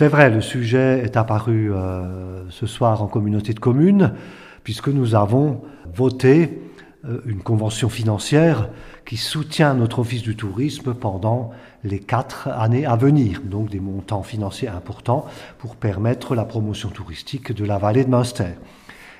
C'est 0.00 0.08
vrai, 0.08 0.30
le 0.30 0.40
sujet 0.40 1.02
est 1.04 1.18
apparu 1.18 1.74
euh, 1.74 2.48
ce 2.48 2.66
soir 2.66 3.02
en 3.02 3.06
communauté 3.06 3.52
de 3.52 3.60
communes, 3.60 4.14
puisque 4.64 4.88
nous 4.88 5.14
avons 5.14 5.60
voté 5.92 6.62
euh, 7.04 7.20
une 7.26 7.42
convention 7.42 7.90
financière 7.90 8.70
qui 9.04 9.18
soutient 9.18 9.74
notre 9.74 9.98
office 9.98 10.22
du 10.22 10.36
tourisme 10.36 10.94
pendant 10.94 11.50
les 11.84 11.98
quatre 11.98 12.48
années 12.48 12.86
à 12.86 12.96
venir, 12.96 13.42
donc 13.44 13.68
des 13.68 13.78
montants 13.78 14.22
financiers 14.22 14.68
importants 14.68 15.26
pour 15.58 15.76
permettre 15.76 16.34
la 16.34 16.46
promotion 16.46 16.88
touristique 16.88 17.52
de 17.52 17.66
la 17.66 17.76
vallée 17.76 18.04
de 18.06 18.10
Münster. 18.10 18.54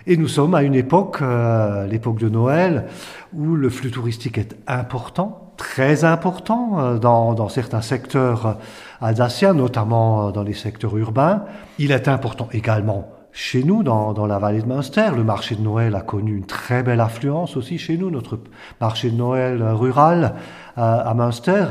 Et 0.07 0.17
nous 0.17 0.29
sommes 0.29 0.55
à 0.55 0.63
une 0.63 0.75
époque, 0.75 1.19
euh, 1.23 1.87
l'époque 1.87 2.19
de 2.19 2.29
Noël, 2.29 2.87
où 3.35 3.55
le 3.55 3.69
flux 3.69 3.91
touristique 3.91 4.39
est 4.39 4.57
important, 4.67 5.53
très 5.57 6.05
important 6.05 6.81
euh, 6.81 6.99
dans, 6.99 7.35
dans, 7.35 7.49
certains 7.49 7.83
secteurs 7.83 8.59
alsaciens, 9.01 9.55
notamment 9.55 10.31
dans 10.31 10.43
les 10.43 10.55
secteurs 10.55 10.97
urbains. 10.97 11.45
Il 11.79 11.93
est 11.93 12.09
important 12.09 12.49
également 12.53 13.20
chez 13.33 13.63
nous, 13.63 13.83
dans, 13.83 14.13
dans, 14.13 14.27
la 14.27 14.39
vallée 14.39 14.63
de 14.63 14.67
Münster. 14.67 15.11
Le 15.17 15.25
marché 15.25 15.55
de 15.55 15.61
Noël 15.61 15.95
a 15.95 16.01
connu 16.01 16.37
une 16.37 16.47
très 16.47 16.83
belle 16.83 17.01
affluence 17.01 17.57
aussi 17.57 17.79
chez 17.79 17.97
nous, 17.97 18.11
notre 18.11 18.39
marché 18.81 19.11
de 19.11 19.17
Noël 19.17 19.63
rural 19.63 20.35
à, 20.77 20.99
à 20.99 21.15
Münster, 21.15 21.65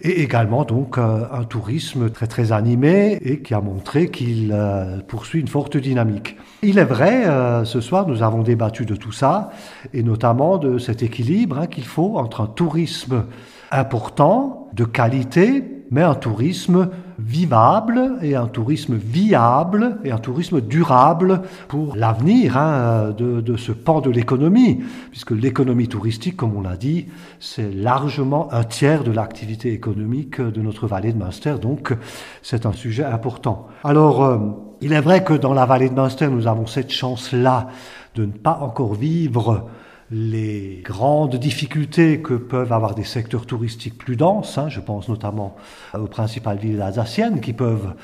et 0.00 0.22
également 0.22 0.64
donc 0.64 0.98
euh, 0.98 1.24
un 1.32 1.44
tourisme 1.44 2.10
très 2.10 2.26
très 2.26 2.52
animé 2.52 3.18
et 3.22 3.40
qui 3.40 3.54
a 3.54 3.60
montré 3.60 4.10
qu'il 4.10 4.50
euh, 4.52 4.98
poursuit 5.06 5.40
une 5.40 5.48
forte 5.48 5.76
dynamique. 5.76 6.36
Il 6.62 6.78
est 6.78 6.84
vrai, 6.84 7.26
euh, 7.26 7.64
ce 7.64 7.80
soir 7.80 8.06
nous 8.06 8.22
avons 8.22 8.42
débattu 8.42 8.84
de 8.84 8.96
tout 8.96 9.12
ça, 9.12 9.50
et 9.94 10.02
notamment 10.02 10.58
de 10.58 10.78
cet 10.78 11.02
équilibre 11.02 11.58
hein, 11.58 11.66
qu'il 11.66 11.84
faut 11.84 12.18
entre 12.18 12.40
un 12.42 12.46
tourisme 12.46 13.24
important, 13.70 14.68
de 14.74 14.84
qualité, 14.84 15.77
mais 15.90 16.02
un 16.02 16.14
tourisme 16.14 16.90
vivable 17.18 18.18
et 18.22 18.36
un 18.36 18.46
tourisme 18.46 18.94
viable 18.94 19.98
et 20.04 20.10
un 20.10 20.18
tourisme 20.18 20.60
durable 20.60 21.42
pour 21.66 21.96
l'avenir 21.96 22.56
hein, 22.56 23.14
de, 23.16 23.56
ce 23.56 23.72
pan 23.72 24.00
de 24.00 24.10
l'économie, 24.10 24.82
puisque 25.10 25.32
l'économie 25.32 25.88
touristique, 25.88 26.36
comme 26.36 26.56
on 26.56 26.62
l'a 26.62 26.76
dit, 26.76 27.06
c'est 27.40 27.72
largement 27.72 28.52
un 28.52 28.64
tiers 28.64 29.02
de 29.02 29.10
l'activité 29.10 29.72
économique 29.72 30.40
de 30.40 30.60
notre 30.60 30.86
vallée 30.86 31.12
de 31.12 31.18
Münster, 31.18 31.54
donc 31.60 31.94
c'est 32.42 32.66
un 32.66 32.72
sujet 32.72 33.04
important. 33.04 33.66
Alors, 33.82 34.24
euh, 34.24 34.38
il 34.80 34.92
est 34.92 35.00
vrai 35.00 35.24
que 35.24 35.34
dans 35.34 35.54
la 35.54 35.66
vallée 35.66 35.88
de 35.88 35.94
Münster, 35.94 36.28
nous 36.28 36.46
avons 36.46 36.66
cette 36.66 36.90
chance-là 36.92 37.68
de 38.14 38.26
ne 38.26 38.32
pas 38.32 38.58
encore 38.62 38.94
vivre 38.94 39.68
les 40.10 40.80
grandes 40.84 41.36
difficultés 41.36 42.20
que 42.20 42.34
peuvent 42.34 42.72
avoir 42.72 42.94
des 42.94 43.04
secteurs 43.04 43.46
touristiques 43.46 43.98
plus 43.98 44.16
denses, 44.16 44.56
hein, 44.56 44.68
je 44.68 44.80
pense 44.80 45.08
notamment 45.08 45.56
aux 45.94 46.06
principales 46.06 46.58
villes 46.58 46.80
alsaciennes 46.80 47.40
qui 47.40 47.52
peuvent 47.52 47.94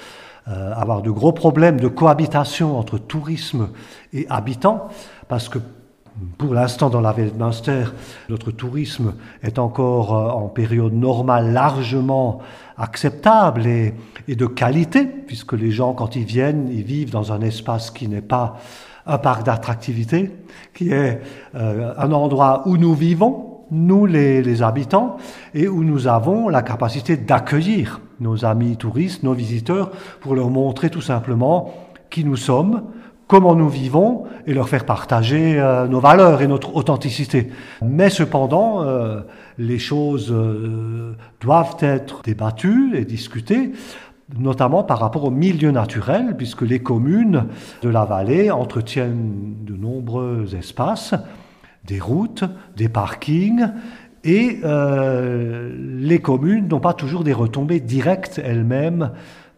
euh, 0.49 0.73
avoir 0.75 1.01
de 1.01 1.11
gros 1.11 1.33
problèmes 1.33 1.81
de 1.81 1.89
cohabitation 1.89 2.79
entre 2.79 2.99
tourisme 2.99 3.71
et 4.13 4.27
habitants, 4.29 4.89
parce 5.29 5.49
que 5.49 5.59
pour 6.39 6.55
l'instant, 6.55 6.91
dans 6.91 7.01
la 7.01 7.13
Münster, 7.13 7.87
notre 8.29 8.53
tourisme 8.53 9.15
est 9.43 9.59
encore 9.59 10.15
euh, 10.15 10.31
en 10.31 10.49
période 10.49 10.93
normale 10.93 11.53
largement 11.53 12.41
acceptable 12.77 13.67
et, 13.67 13.95
et 14.29 14.37
de 14.37 14.47
qualité, 14.47 15.05
puisque 15.05 15.55
les 15.55 15.71
gens, 15.71 15.93
quand 15.93 16.15
ils 16.15 16.25
viennent, 16.25 16.69
ils 16.71 16.85
vivent 16.85 17.11
dans 17.11 17.33
un 17.33 17.41
espace 17.41 17.91
qui 17.91 18.09
n'est 18.09 18.21
pas 18.21 18.59
un 19.07 19.19
parc 19.19 19.45
d'attractivité, 19.45 20.31
qui 20.73 20.91
est 20.91 21.21
euh, 21.55 21.93
un 21.99 22.13
endroit 22.13 22.63
où 22.67 22.77
nous 22.77 22.95
vivons, 22.95 23.61
nous 23.71 24.07
les, 24.07 24.43
les, 24.43 24.63
habitants, 24.63 25.17
et 25.53 25.69
où 25.69 25.83
nous 25.83 26.07
avons 26.07 26.49
la 26.49 26.63
capacité 26.63 27.17
d'accueillir 27.17 28.01
nos 28.21 28.45
amis 28.45 28.77
touristes, 28.77 29.25
nos 29.25 29.35
visiteurs, 29.35 29.91
pour 30.21 30.35
leur 30.35 30.49
montrer 30.49 30.91
tout 30.91 31.01
simplement 31.01 31.75
qui 32.09 32.25
nous 32.25 32.37
sommes, 32.37 32.85
comment 33.27 33.55
nous 33.55 33.69
vivons, 33.69 34.25
et 34.47 34.55
leur 34.55 34.69
faire 34.69 34.85
partager 34.85 35.59
euh, 35.59 35.87
nos 35.87 36.01
valeurs 36.01 36.43
et 36.43 36.47
notre 36.47 36.77
authenticité. 36.77 37.51
Mais 37.83 38.11
cependant, 38.11 38.83
euh, 38.83 39.21
les 39.59 39.79
choses 39.79 40.31
euh, 40.31 41.15
doivent 41.41 41.77
être 41.81 42.23
débattues 42.23 42.93
et 42.97 43.05
discutées 43.05 43.73
notamment 44.39 44.83
par 44.83 45.01
rapport 45.01 45.25
au 45.25 45.31
milieu 45.31 45.71
naturel, 45.71 46.35
puisque 46.37 46.63
les 46.63 46.79
communes 46.79 47.45
de 47.83 47.91
la 47.91 48.07
vallée 48.07 48.51
entretiennent 48.51 49.57
de 49.61 49.75
nombreux 49.77 50.55
espaces, 50.57 51.15
des 51.85 52.01
routes, 52.01 52.43
des 52.75 52.89
parkings, 52.89 53.69
et 54.25 54.61
les 54.63 56.19
communes 56.21 56.69
n'ont 56.69 56.81
pas 56.81 56.95
toujours 56.95 57.23
des 57.23 57.35
retombées 57.35 57.81
directes 57.81 58.41
elles-mêmes 58.43 59.11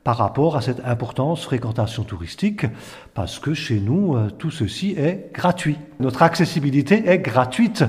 par 0.06 0.18
rapport 0.18 0.56
à 0.56 0.60
cette 0.60 0.86
importance 0.86 1.42
fréquentation 1.42 2.04
touristique, 2.04 2.64
parce 3.12 3.40
que 3.40 3.54
chez 3.54 3.80
nous, 3.80 4.14
euh, 4.14 4.30
tout 4.30 4.52
ceci 4.52 4.94
est 4.96 5.32
gratuit. 5.34 5.78
Notre 5.98 6.22
accessibilité 6.22 7.08
est 7.08 7.18
gratuite, 7.18 7.82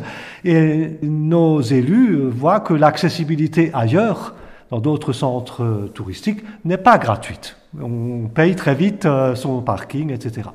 et 0.44 0.98
nos 1.04 1.62
élus 1.62 2.28
voient 2.28 2.60
que 2.60 2.74
l'accessibilité 2.74 3.70
ailleurs 3.72 4.34
dans 4.72 4.80
d'autres 4.80 5.14
centres 5.14 5.92
touristiques 5.94 6.44
n'est 6.66 6.80
pas 6.80 6.98
gratuite. 6.98 7.56
On 7.80 8.28
paye 8.34 8.56
très 8.56 8.74
vite 8.74 9.06
euh, 9.06 9.36
son 9.36 9.62
parking, 9.62 10.12
etc. 10.12 10.50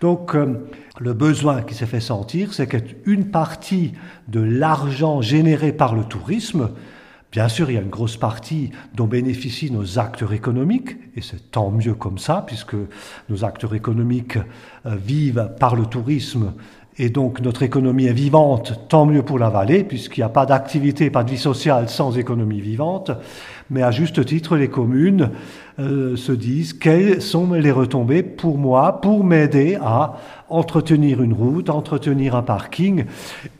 Donc 0.00 0.36
euh, 0.36 0.68
le 1.00 1.14
besoin 1.14 1.62
qui 1.62 1.74
s'est 1.74 1.86
fait 1.86 1.98
sentir, 1.98 2.54
c'est 2.54 2.68
qu'une 2.68 3.26
partie 3.26 3.94
de 4.28 4.38
l'argent 4.38 5.20
généré 5.20 5.72
par 5.72 5.96
le 5.96 6.04
tourisme, 6.04 6.68
bien 7.32 7.48
sûr 7.48 7.70
il 7.70 7.74
y 7.74 7.78
a 7.78 7.80
une 7.80 7.88
grosse 7.88 8.16
partie 8.16 8.70
dont 8.94 9.06
bénéficient 9.06 9.72
nos 9.72 9.98
acteurs 9.98 10.32
économiques, 10.32 10.96
et 11.16 11.22
c'est 11.22 11.50
tant 11.50 11.70
mieux 11.70 11.94
comme 11.94 12.18
ça, 12.18 12.44
puisque 12.46 12.76
nos 13.28 13.44
acteurs 13.44 13.74
économiques 13.74 14.38
euh, 14.86 14.94
vivent 14.94 15.50
par 15.58 15.74
le 15.74 15.86
tourisme 15.86 16.52
et 16.98 17.08
donc 17.08 17.40
notre 17.40 17.62
économie 17.62 18.06
est 18.06 18.12
vivante, 18.12 18.80
tant 18.88 19.06
mieux 19.06 19.22
pour 19.22 19.38
la 19.38 19.48
vallée, 19.48 19.84
puisqu'il 19.84 20.20
n'y 20.20 20.24
a 20.24 20.28
pas 20.28 20.46
d'activité, 20.46 21.10
pas 21.10 21.24
de 21.24 21.30
vie 21.30 21.38
sociale 21.38 21.88
sans 21.88 22.18
économie 22.18 22.60
vivante. 22.60 23.10
Mais 23.70 23.82
à 23.82 23.90
juste 23.90 24.24
titre, 24.26 24.56
les 24.56 24.68
communes 24.68 25.30
euh, 25.78 26.16
se 26.16 26.32
disent 26.32 26.74
quelles 26.74 27.22
sont 27.22 27.52
les 27.52 27.70
retombées 27.70 28.22
pour 28.22 28.58
moi, 28.58 29.00
pour 29.00 29.24
m'aider 29.24 29.78
à 29.80 30.16
entretenir 30.52 31.22
une 31.22 31.32
route, 31.32 31.70
entretenir 31.70 32.36
un 32.36 32.42
parking. 32.42 33.06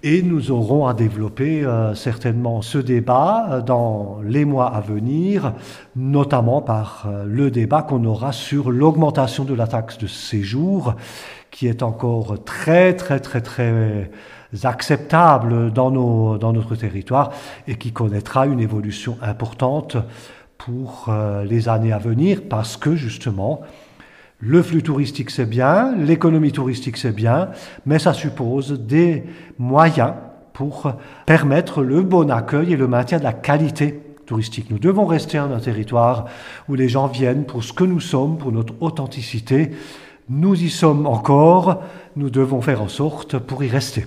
Et 0.03 0.22
nous 0.22 0.50
aurons 0.50 0.87
à 0.87 0.94
développer 0.94 1.64
euh, 1.64 1.94
certainement 1.94 2.60
ce 2.60 2.78
débat 2.78 3.47
euh, 3.50 3.60
dans 3.62 4.19
les 4.22 4.44
mois 4.44 4.66
à 4.66 4.81
venir, 4.81 5.54
notamment 5.97 6.60
par 6.60 7.06
euh, 7.06 7.25
le 7.26 7.50
débat 7.50 7.82
qu'on 7.82 8.04
aura 8.04 8.32
sur 8.32 8.70
l'augmentation 8.70 9.44
de 9.44 9.54
la 9.54 9.66
taxe 9.66 9.97
de 9.99 10.06
séjour 10.06 10.94
qui 11.53 11.69
est 11.69 11.85
encore 11.85 12.43
très, 12.43 12.97
très, 12.97 13.21
très, 13.21 13.43
très 13.43 14.11
acceptable 14.65 15.71
dans, 15.71 15.93
nos, 15.93 16.39
dans 16.39 16.53
notre 16.53 16.75
territoire 16.75 17.31
et 17.69 17.77
qui 17.77 17.93
connaîtra 17.93 18.47
une 18.47 18.59
évolution 18.59 19.17
importante 19.23 19.97
pour 20.59 21.07
euh, 21.09 21.45
les 21.45 21.69
années 21.69 21.93
à 21.93 21.99
venir 21.99 22.43
parce 22.49 22.77
que 22.77 22.97
justement, 22.97 23.61
le 24.41 24.62
flux 24.62 24.83
touristique 24.83 25.31
c'est 25.31 25.47
bien, 25.47 25.95
l'économie 25.97 26.53
touristique 26.53 26.97
c'est 26.97 27.15
bien, 27.15 27.51
mais 27.87 27.99
ça 27.99 28.12
suppose 28.12 28.73
des 28.73 29.25
moyens 29.59 30.15
pour 30.53 30.93
permettre 31.27 31.83
le 31.83 32.03
bon 32.03 32.31
accueil 32.31 32.73
et 32.73 32.77
le 32.77 32.89
maintien 32.89 33.19
de 33.19 33.25
la 33.25 33.33
qualité 33.33 34.01
touristique. 34.27 34.71
Nous 34.71 34.79
devons 34.79 35.07
rester 35.07 35.39
en 35.39 35.53
un 35.53 35.61
territoire 35.61 36.27
où 36.69 36.75
les 36.75 36.89
gens 36.89 37.07
viennent 37.07 37.45
pour 37.45 37.62
ce 37.62 37.73
que 37.73 37.85
nous 37.85 38.01
sommes, 38.01 38.39
pour 38.39 38.53
notre 38.53 38.75
authenticité, 38.81 39.73
nous 40.28 40.62
y 40.62 40.71
sommes 40.71 41.06
encore, 41.06 41.83
nous 42.16 42.31
devons 42.31 42.60
faire 42.60 42.83
en 42.83 42.88
sorte 42.88 43.38
pour 43.38 43.65
y 43.65 43.69
rester. 43.69 44.06